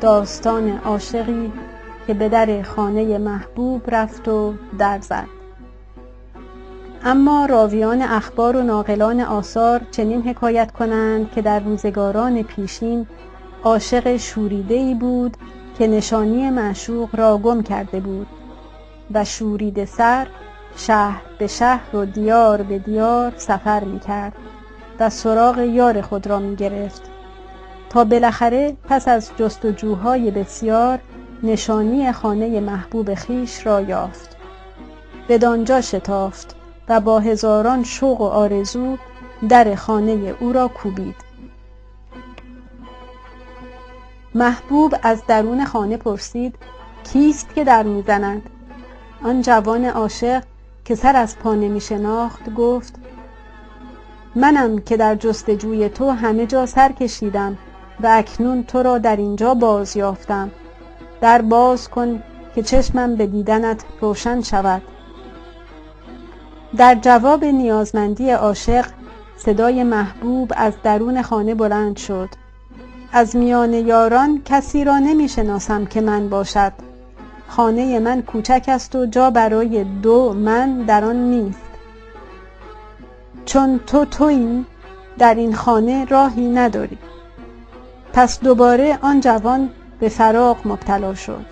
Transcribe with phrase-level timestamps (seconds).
[0.00, 1.52] داستان عاشقی
[2.06, 5.26] که به در خانه محبوب رفت و در زد.
[7.04, 13.06] اما راویان اخبار و ناقلان آثار چنین حکایت کنند که در روزگاران پیشین
[13.64, 15.36] عاشق شوریده بود
[15.78, 18.26] که نشانی معشوق را گم کرده بود
[19.14, 20.26] و شوریده سر
[20.76, 24.32] شهر به شهر و دیار به دیار سفر می کرد
[25.00, 27.15] و سراغ یار خود را می گرفت
[28.04, 30.98] بالاخره پس از جستجوهای بسیار
[31.42, 34.36] نشانی خانه محبوب خیش را یافت.
[35.28, 36.56] بدانجا شتافت
[36.88, 38.96] و با هزاران شوق و آرزو
[39.48, 41.14] در خانه او را کوبید.
[44.34, 46.54] محبوب از درون خانه پرسید
[47.04, 48.50] کیست که در می‌زند
[49.22, 50.42] آن جوان عاشق
[50.84, 52.94] که سر از پا نمی شناخت گفت
[54.34, 57.58] منم که در جستجوی تو همه جا سر کشیدم
[58.00, 60.50] و اکنون تو را در اینجا باز یافتم.
[61.20, 62.22] در باز کن
[62.54, 64.82] که چشمم به دیدنت روشن شود.
[66.76, 68.86] در جواب نیازمندی عاشق
[69.36, 72.28] صدای محبوب از درون خانه بلند شد.
[73.12, 76.72] از میان یاران کسی را نمی شناسم که من باشد.
[77.48, 81.58] خانه من کوچک است و جا برای دو من در آن نیست.
[83.44, 84.64] چون تو تویی
[85.18, 86.98] در این خانه راهی نداری.
[88.16, 91.46] پس دوباره آن جوان به فراق مبتلا شد.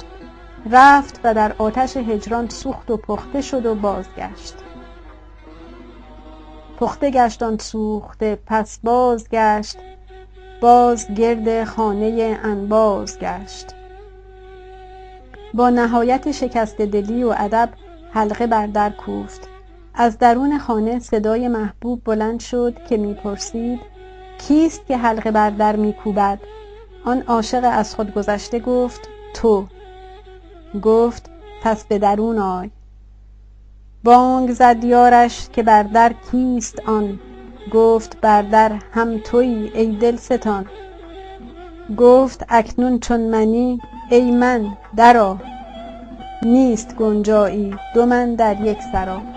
[0.71, 4.55] رفت و در آتش هجران سوخت و پخته شد و بازگشت.
[6.81, 9.77] پخته گشت آن سوخته پس بازگشت.
[10.61, 13.67] باز گرد خانه انباز گشت.
[15.55, 17.69] با نهایت شکست دلی و ادب
[18.11, 19.49] حلقه بر در کوفت.
[19.95, 23.94] از درون خانه صدای محبوب بلند شد که می‌پرسید
[24.39, 26.39] کیست که حلقه بر در میکوبد؟
[27.05, 29.67] آن عاشق از خود گذشته گفت تو.
[30.83, 31.31] گفت
[31.63, 32.71] پس به درون آی.
[34.05, 37.21] بانگ زد یارش که بر در کیست آن؟
[37.73, 40.67] گفت بر در هم تویی ای دلستان.
[41.97, 43.81] گفت اکنون چون منی
[44.11, 45.35] ای من درآ.
[46.43, 49.34] نیست گنجایی دو من در یک سرا.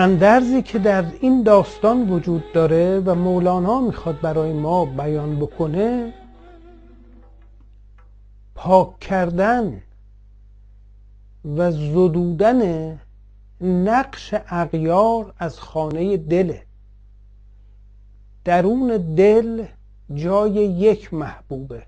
[0.00, 6.12] اندرزی که در این داستان وجود داره و مولانا می‌خواد برای ما بیان بکنه
[8.54, 9.82] پاک کردن
[11.56, 13.00] و زدودن
[13.60, 16.62] نقش اغیار از خانه دله.
[18.44, 19.64] درون دل
[20.14, 21.82] جای یک محبوبه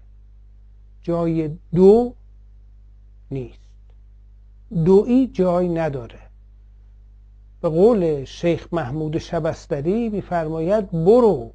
[1.02, 2.14] جای دو
[3.30, 3.58] نیست.
[4.84, 6.31] دویی جای نداره.
[7.62, 11.50] به قول شیخ محمود شبستری میفرماید برو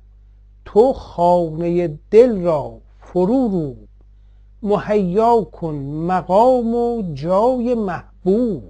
[0.65, 3.75] تو خانه دل را فرو رو
[4.63, 5.75] مهیا کن
[6.07, 8.63] مقام و جای محبوب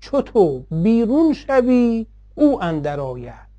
[0.00, 3.52] چو تو بیرون شوی او اندر آید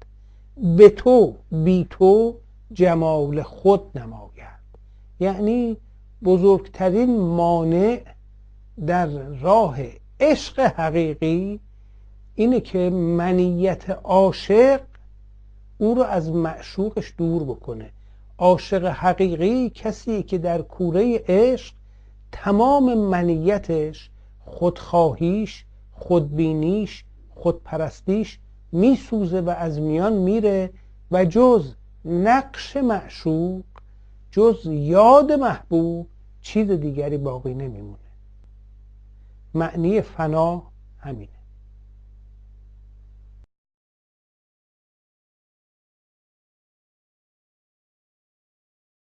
[0.77, 2.35] به تو بی تو
[2.73, 4.33] جمال خود نماید.
[5.19, 5.77] یعنی
[6.23, 8.01] بزرگترین مانع
[8.87, 9.07] در
[9.41, 9.77] راه
[10.19, 11.59] عشق حقیقی
[12.35, 14.81] اینه که منیت عاشق
[15.77, 17.91] او رو از معشوقش دور بکنه.
[18.37, 21.73] عاشق حقیقی کسی که در کوره عشق
[22.31, 27.05] تمام منیتش خودخواهیش خودبینیش
[27.35, 28.39] خودپرستیش
[28.71, 30.69] میسوزه و از میان میره
[31.11, 31.73] و جز
[32.05, 33.63] نقش معشوق
[34.31, 36.07] جز یاد محبوب
[36.41, 37.97] چیز دیگری باقی نمیمونه.
[39.53, 40.63] معنی فنا
[40.99, 41.42] همینه.